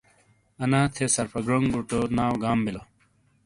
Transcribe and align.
انا 0.63 0.81
تھے، 0.93 1.05
سرفا 1.15 1.39
گڑونگ 1.45 1.67
بوٹو، 1.71 1.99
ناؤ 2.17 2.33
گام 2.43 2.59
بیلو۔ 2.65 2.83